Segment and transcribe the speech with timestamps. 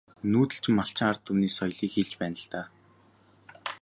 [0.31, 2.65] Нүүдэлчин малчин ард түмний соёлыг хэлж байна л даа.